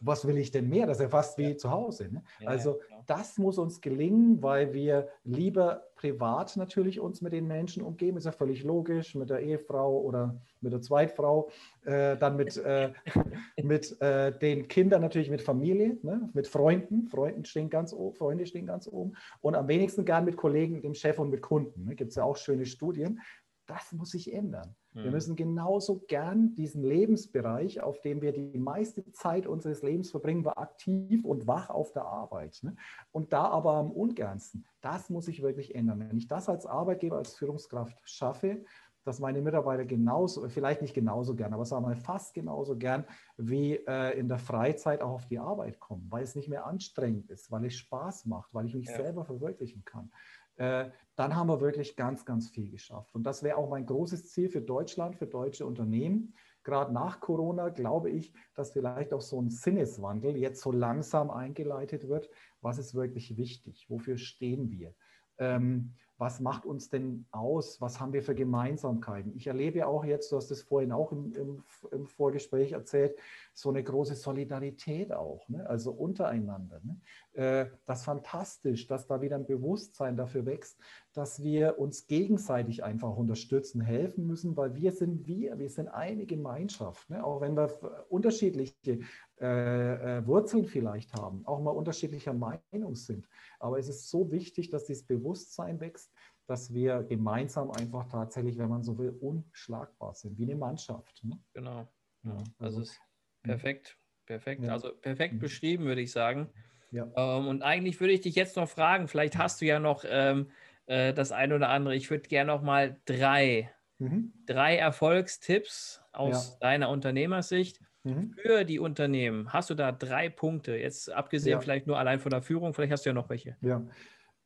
[0.00, 0.86] was will ich denn mehr?
[0.86, 1.56] Das ist ja fast wie ja.
[1.56, 2.08] zu Hause.
[2.12, 2.22] Ne?
[2.40, 7.46] Ja, also ja, das muss uns gelingen, weil wir lieber privat natürlich uns mit den
[7.46, 11.48] Menschen umgeben, ist ja völlig logisch, mit der Ehefrau oder mit der Zweitfrau,
[11.84, 12.92] äh, dann mit, äh,
[13.62, 16.28] mit äh, den Kindern natürlich mit Familie, ne?
[16.34, 20.36] mit Freunden, Freunden stehen ganz oben, Freunde stehen ganz oben und am wenigsten gern mit
[20.36, 21.84] Kollegen, dem Chef und mit Kunden.
[21.84, 21.94] Ne?
[21.94, 23.20] Gibt es ja auch schöne Studien.
[23.68, 24.74] Das muss sich ändern.
[24.94, 25.10] Wir mhm.
[25.10, 30.56] müssen genauso gern diesen Lebensbereich, auf dem wir die meiste Zeit unseres Lebens verbringen, war
[30.56, 32.58] aktiv und wach auf der Arbeit.
[32.62, 32.74] Ne?
[33.12, 34.64] Und da aber am ungernsten.
[34.80, 36.00] Das muss sich wirklich ändern.
[36.00, 38.64] Wenn ich das als Arbeitgeber, als Führungskraft schaffe,
[39.04, 43.04] dass meine Mitarbeiter genauso, vielleicht nicht genauso gern, aber sagen wir mal fast genauso gern
[43.36, 47.30] wie äh, in der Freizeit auch auf die Arbeit kommen, weil es nicht mehr anstrengend
[47.30, 48.96] ist, weil es Spaß macht, weil ich mich ja.
[48.96, 50.10] selber verwirklichen kann.
[50.58, 53.14] Äh, dann haben wir wirklich ganz, ganz viel geschafft.
[53.14, 56.34] Und das wäre auch mein großes Ziel für Deutschland, für deutsche Unternehmen.
[56.64, 62.08] Gerade nach Corona glaube ich, dass vielleicht auch so ein Sinneswandel jetzt so langsam eingeleitet
[62.08, 62.28] wird.
[62.60, 63.86] Was ist wirklich wichtig?
[63.88, 64.94] Wofür stehen wir?
[65.38, 67.80] Ähm, was macht uns denn aus?
[67.80, 69.32] Was haben wir für Gemeinsamkeiten?
[69.36, 73.16] Ich erlebe auch jetzt, du hast es vorhin auch im, im, im Vorgespräch erzählt,
[73.54, 75.64] so eine große Solidarität auch, ne?
[75.68, 76.80] also untereinander.
[76.82, 77.00] Ne?
[77.34, 80.76] Äh, das ist fantastisch, dass da wieder ein Bewusstsein dafür wächst,
[81.12, 86.26] dass wir uns gegenseitig einfach unterstützen, helfen müssen, weil wir sind wir, wir sind eine
[86.26, 87.08] Gemeinschaft.
[87.10, 87.24] Ne?
[87.24, 87.70] Auch wenn wir
[88.08, 88.98] unterschiedliche
[89.40, 93.28] äh, äh, Wurzeln vielleicht haben, auch mal unterschiedlicher Meinung sind.
[93.60, 96.12] Aber es ist so wichtig, dass dieses Bewusstsein wächst,
[96.46, 101.22] dass wir gemeinsam einfach tatsächlich, wenn man so will, unschlagbar sind, wie eine Mannschaft.
[101.22, 101.38] Ne?
[101.52, 101.88] Genau.
[102.24, 103.00] Ja, also, also ist
[103.42, 104.64] perfekt, perfekt.
[104.64, 104.72] Ja.
[104.72, 105.38] Also perfekt mhm.
[105.38, 106.48] beschrieben, würde ich sagen.
[106.90, 107.08] Ja.
[107.16, 110.50] Ähm, und eigentlich würde ich dich jetzt noch fragen, vielleicht hast du ja noch ähm,
[110.86, 111.94] äh, das eine oder andere.
[111.94, 114.32] Ich würde gerne noch mal drei, mhm.
[114.46, 118.34] drei Erfolgstipps aus deiner Unternehmersicht Mhm.
[118.40, 121.60] Für die Unternehmen hast du da drei Punkte, jetzt abgesehen ja.
[121.60, 123.56] vielleicht nur allein von der Führung, vielleicht hast du ja noch welche.
[123.60, 123.82] Ja.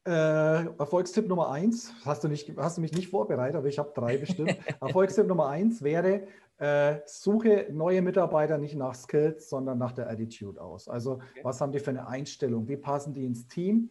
[0.05, 3.93] Äh, Erfolgstipp Nummer eins, hast du, nicht, hast du mich nicht vorbereitet, aber ich habe
[3.95, 4.57] drei bestimmt.
[4.81, 6.23] Erfolgstipp Nummer eins wäre,
[6.59, 10.89] äh, suche neue Mitarbeiter nicht nach Skills, sondern nach der Attitude aus.
[10.89, 11.41] Also okay.
[11.45, 12.69] was haben die für eine Einstellung?
[12.69, 13.91] Wie passen die ins Team?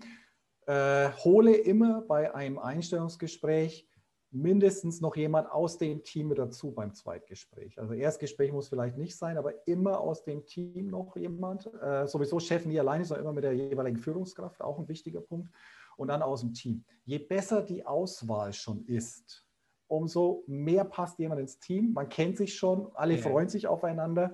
[0.65, 3.87] Äh, hole immer bei einem Einstellungsgespräch
[4.31, 7.77] mindestens noch jemand aus dem Team mit dazu beim Zweitgespräch.
[7.77, 11.69] Also Erstgespräch muss vielleicht nicht sein, aber immer aus dem Team noch jemand.
[11.81, 15.51] Äh, sowieso Chef nie alleine, sondern immer mit der jeweiligen Führungskraft, auch ein wichtiger Punkt.
[15.97, 16.85] Und dann aus dem Team.
[17.03, 19.45] Je besser die Auswahl schon ist,
[19.87, 21.91] umso mehr passt jemand ins Team.
[21.93, 23.21] Man kennt sich schon, alle ja.
[23.21, 24.33] freuen sich aufeinander.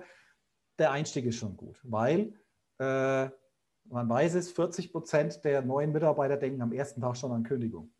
[0.78, 2.38] Der Einstieg ist schon gut, weil
[2.78, 3.28] äh,
[3.84, 7.92] man weiß es, 40 Prozent der neuen Mitarbeiter denken am ersten Tag schon an Kündigung.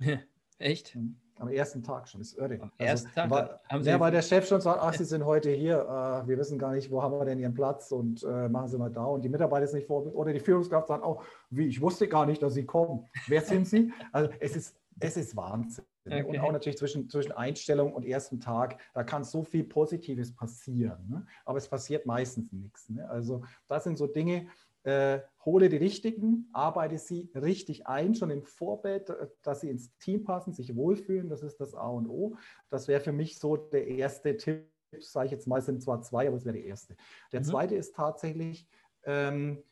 [0.58, 0.96] Echt?
[0.96, 1.20] Mhm.
[1.38, 2.60] Am ersten Tag schon, das ist irre.
[2.60, 3.30] Am ersten also, Tag?
[3.30, 6.28] Weil, Haben Sie ja, weil der Chef schon sagt, ach, Sie sind heute hier, äh,
[6.28, 8.90] wir wissen gar nicht, wo haben wir denn Ihren Platz und äh, machen Sie mal
[8.90, 9.04] da.
[9.04, 12.24] Und die Mitarbeiter sind nicht vor, oder die Führungskraft sagt auch, wie, ich wusste gar
[12.26, 13.06] nicht, dass Sie kommen.
[13.26, 13.92] Wer sind Sie?
[14.12, 15.84] Also es ist, es ist Wahnsinn.
[16.06, 16.22] Okay.
[16.22, 21.08] Und auch natürlich zwischen, zwischen Einstellung und ersten Tag, da kann so viel Positives passieren.
[21.08, 21.26] Ne?
[21.46, 22.90] Aber es passiert meistens nichts.
[22.90, 23.08] Ne?
[23.08, 24.46] Also das sind so Dinge,
[24.84, 29.96] äh, hole die richtigen, arbeite sie richtig ein, schon im Vorbild, äh, dass sie ins
[29.98, 31.28] Team passen, sich wohlfühlen.
[31.28, 32.36] Das ist das A und O.
[32.70, 34.70] Das wäre für mich so der erste Tipp,
[35.00, 36.96] sage ich jetzt mal, es sind zwar zwei, aber es wäre der erste.
[37.32, 37.44] Der mhm.
[37.44, 38.68] zweite ist tatsächlich,
[39.04, 39.62] ähm,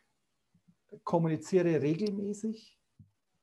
[1.04, 2.78] kommuniziere regelmäßig,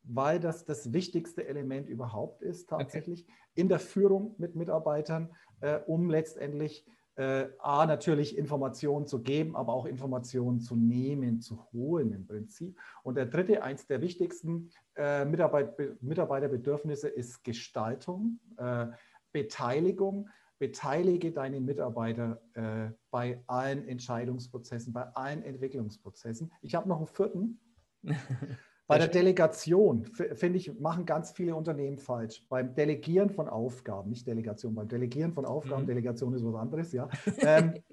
[0.03, 3.33] weil das das wichtigste Element überhaupt ist, tatsächlich okay.
[3.55, 6.85] in der Führung mit Mitarbeitern, äh, um letztendlich
[7.19, 12.79] äh, A, natürlich Informationen zu geben, aber auch Informationen zu nehmen, zu holen im Prinzip.
[13.03, 18.87] Und der dritte, eins der wichtigsten äh, Mitarbeit Mitarbeiterbedürfnisse ist Gestaltung, äh,
[19.33, 20.29] Beteiligung.
[20.59, 26.51] Beteilige deine Mitarbeiter äh, bei allen Entscheidungsprozessen, bei allen Entwicklungsprozessen.
[26.61, 27.59] Ich habe noch einen vierten.
[28.89, 32.43] Bei der Delegation, finde ich, machen ganz viele Unternehmen falsch.
[32.49, 35.87] Beim Delegieren von Aufgaben, nicht Delegation, beim Delegieren von Aufgaben, mhm.
[35.87, 37.07] Delegation ist was anderes, ja.
[37.41, 37.83] Ähm,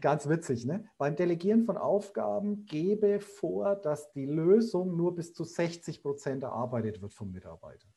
[0.00, 0.88] ganz witzig, ne?
[0.96, 7.02] Beim Delegieren von Aufgaben gebe vor, dass die Lösung nur bis zu 60 Prozent erarbeitet
[7.02, 7.88] wird vom Mitarbeiter.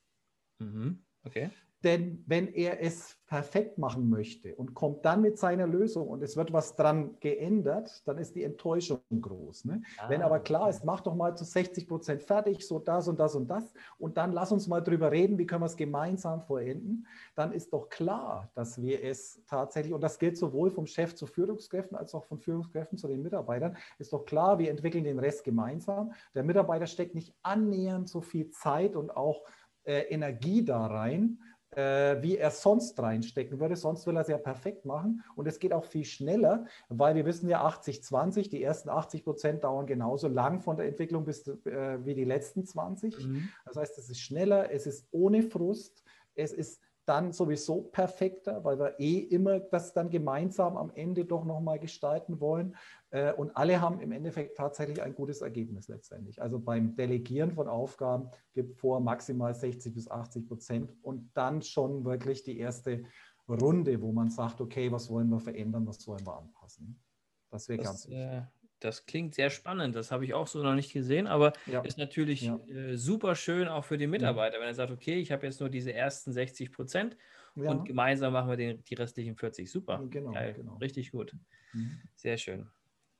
[0.60, 1.06] Mhm.
[1.24, 1.52] Okay.
[1.83, 6.35] Denn wenn er es perfekt machen möchte und kommt dann mit seiner Lösung und es
[6.35, 9.65] wird was dran geändert, dann ist die Enttäuschung groß.
[9.65, 9.83] Ne?
[9.99, 13.19] Ah, wenn aber klar ist, mach doch mal zu 60 Prozent fertig, so das und
[13.19, 16.41] das und das und dann lass uns mal drüber reden, wie können wir es gemeinsam
[16.41, 21.13] vollenden, dann ist doch klar, dass wir es tatsächlich, und das gilt sowohl vom Chef
[21.15, 25.19] zu Führungskräften als auch von Führungskräften zu den Mitarbeitern, ist doch klar, wir entwickeln den
[25.19, 26.13] Rest gemeinsam.
[26.33, 29.43] Der Mitarbeiter steckt nicht annähernd so viel Zeit und auch
[29.83, 31.39] äh, Energie da rein,
[32.21, 33.75] wie er sonst reinstecken würde.
[33.75, 35.23] Sonst will er es ja perfekt machen.
[35.35, 39.63] Und es geht auch viel schneller, weil wir wissen ja 80-20, die ersten 80 Prozent
[39.63, 43.17] dauern genauso lang von der Entwicklung bis äh, wie die letzten 20.
[43.27, 43.49] Mhm.
[43.65, 46.03] Das heißt, es ist schneller, es ist ohne Frust,
[46.35, 51.43] es ist dann sowieso perfekter, weil wir eh immer das dann gemeinsam am Ende doch
[51.43, 52.76] nochmal gestalten wollen.
[53.10, 56.39] Äh, und alle haben im Endeffekt tatsächlich ein gutes Ergebnis letztendlich.
[56.39, 62.06] Also beim Delegieren von Aufgaben gibt vor maximal 60 bis 80 Prozent und dann schon
[62.06, 63.04] wirklich die erste
[63.48, 67.02] Runde, wo man sagt, okay, was wollen wir verändern, was wollen wir anpassen.
[67.50, 68.19] Das wäre ganz wichtig.
[68.19, 68.43] Äh,
[68.79, 69.95] das klingt sehr spannend.
[69.95, 71.81] Das habe ich auch so noch nicht gesehen, aber ja.
[71.81, 72.59] ist natürlich ja.
[72.67, 74.61] äh, super schön auch für die Mitarbeiter, ja.
[74.61, 77.17] wenn er sagt, okay, ich habe jetzt nur diese ersten 60 Prozent
[77.55, 79.69] und gemeinsam machen wir den, die restlichen 40.
[79.69, 80.01] Super.
[80.09, 80.77] Genau, genau.
[80.77, 81.35] Richtig gut.
[81.73, 81.99] Mhm.
[82.15, 82.67] Sehr schön.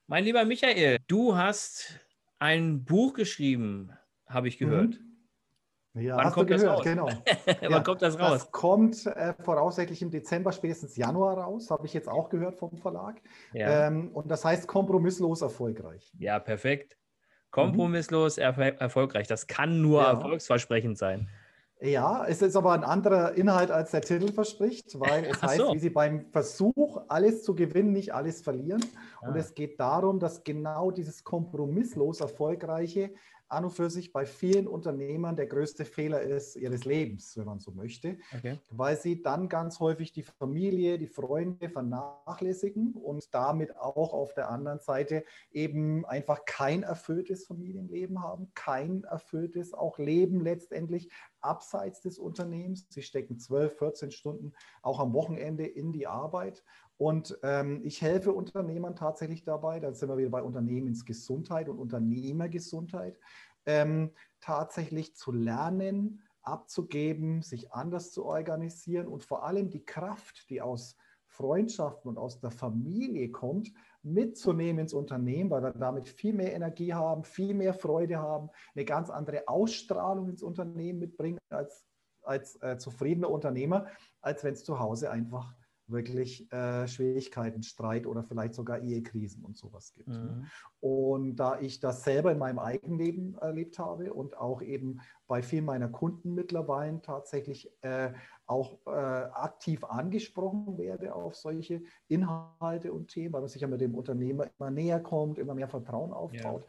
[0.08, 2.00] Mein lieber Michael, du hast
[2.40, 3.92] ein Buch geschrieben,
[4.26, 5.00] habe ich gehört.
[5.00, 5.09] Mhm.
[5.96, 7.08] Ja, Wann hast kommt du gehört, genau.
[7.62, 8.32] Wann ja, kommt das raus?
[8.32, 12.78] Das kommt äh, voraussichtlich im Dezember, spätestens Januar raus, habe ich jetzt auch gehört vom
[12.78, 13.20] Verlag.
[13.54, 13.88] Ja.
[13.88, 16.14] Ähm, und das heißt kompromisslos erfolgreich.
[16.18, 16.98] Ja, perfekt.
[17.52, 18.44] Kompromisslos mhm.
[18.44, 19.28] erfol erfolgreich.
[19.28, 20.12] Das kann nur ja.
[20.12, 21.28] erfolgsversprechend sein.
[21.82, 25.74] Ja, es ist aber ein anderer Inhalt, als der Titel verspricht, weil es heißt, so.
[25.74, 28.84] wie Sie beim Versuch, alles zu gewinnen, nicht alles verlieren.
[29.22, 29.30] Ah.
[29.30, 33.12] Und es geht darum, dass genau dieses kompromisslos Erfolgreiche
[33.50, 37.60] an und für sich bei vielen Unternehmern der größte Fehler ist ihres Lebens, wenn man
[37.60, 38.60] so möchte, okay.
[38.70, 44.50] weil sie dann ganz häufig die Familie, die Freunde vernachlässigen und damit auch auf der
[44.50, 51.10] anderen Seite eben einfach kein erfülltes Familienleben haben, kein erfülltes auch Leben letztendlich
[51.42, 52.86] abseits des Unternehmens.
[52.90, 56.64] Sie stecken 12, 14 Stunden auch am Wochenende in die Arbeit
[57.00, 63.18] und ähm, ich helfe Unternehmern tatsächlich dabei, da sind wir wieder bei Unternehmensgesundheit und Unternehmergesundheit,
[63.66, 70.62] ähm, tatsächlich zu lernen, abzugeben, sich anders zu organisieren und vor allem die Kraft, die
[70.62, 73.72] aus Freundschaften und aus der Familie kommt,
[74.04, 78.84] mitzunehmen ins Unternehmen, weil wir damit viel mehr Energie haben, viel mehr Freude haben, eine
[78.84, 81.86] ganz andere Ausstrahlung ins Unternehmen mitbringen als,
[82.24, 83.88] als äh, zufriedener Unternehmer,
[84.20, 85.56] als wenn es zu Hause einfach
[85.92, 90.08] wirklich äh, Schwierigkeiten, Streit oder vielleicht sogar Ehekrisen und sowas gibt.
[90.08, 90.18] Ne?
[90.20, 90.46] Mhm.
[90.80, 95.42] Und da ich das selber in meinem eigenen Leben erlebt habe und auch eben bei
[95.42, 98.14] vielen meiner Kunden mittlerweile tatsächlich äh,
[98.46, 103.82] auch äh, aktiv angesprochen werde auf solche Inhalte und Themen, weil man sich ja mit
[103.82, 106.66] dem Unternehmer immer näher kommt, immer mehr Vertrauen aufbaut,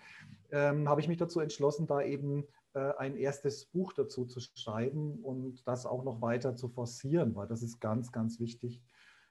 [0.50, 0.70] ja.
[0.70, 5.18] ähm, habe ich mich dazu entschlossen, da eben äh, ein erstes Buch dazu zu schreiben
[5.22, 8.82] und das auch noch weiter zu forcieren, weil das ist ganz, ganz wichtig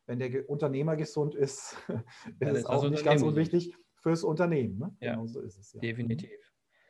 [0.10, 1.78] wenn der Unternehmer gesund ist,
[2.40, 3.76] ist es auch nicht ganz unwichtig.
[4.02, 4.80] fürs Unternehmen.
[4.80, 4.96] Ne?
[5.02, 5.74] Ja, genau so ist es.
[5.74, 5.82] Ja.
[5.82, 6.32] Definitiv.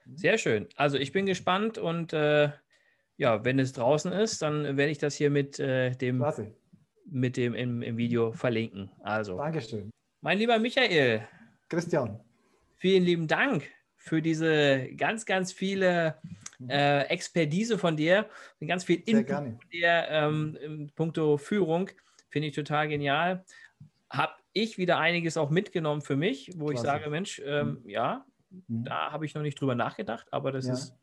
[0.05, 0.17] Mhm.
[0.17, 0.67] Sehr schön.
[0.77, 2.49] Also ich bin gespannt und äh,
[3.17, 6.55] ja, wenn es draußen ist, dann werde ich das hier mit äh, dem, Klasse.
[7.05, 8.89] mit dem im, im Video verlinken.
[9.01, 9.89] Also, Dankeschön.
[10.21, 11.27] mein lieber Michael,
[11.67, 12.21] Christian.
[12.77, 16.15] vielen lieben Dank für diese ganz, ganz viele
[16.69, 18.29] äh, Expertise von dir
[18.61, 21.89] und ganz viel Input von dir ähm, in puncto Führung.
[22.29, 23.43] Finde ich total genial.
[24.09, 26.85] Habe ich wieder einiges auch mitgenommen für mich, wo ich Klasse.
[26.99, 28.85] sage, Mensch, ähm, ja, Mhm.
[28.85, 30.73] da habe ich noch nicht drüber nachgedacht, aber das Ja.
[30.73, 30.95] ist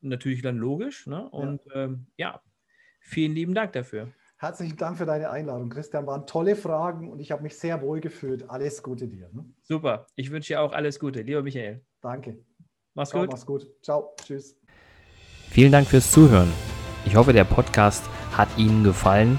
[0.00, 1.06] natürlich dann logisch.
[1.06, 1.28] Ne?
[1.30, 2.40] Und ähm, ja,
[3.00, 4.08] vielen lieben Dank dafür.
[4.38, 6.06] Herzlichen Dank für deine Einladung, Christian.
[6.06, 8.48] Waren tolle Fragen und ich habe mich sehr wohl gefühlt.
[8.48, 9.28] Alles Gute dir.
[9.32, 9.44] Ne?
[9.62, 10.06] Super.
[10.16, 11.20] Ich wünsche dir auch alles Gute.
[11.22, 11.84] Lieber Michael.
[12.00, 12.38] Danke.
[12.94, 13.30] Mach's Ciao, gut.
[13.30, 13.66] mach's gut.
[13.82, 14.16] Ciao.
[14.24, 14.58] Tschüss.
[15.50, 16.50] Vielen Dank fürs Zuhören.
[17.04, 18.04] Ich hoffe, der Podcast
[18.36, 19.38] hat Ihnen gefallen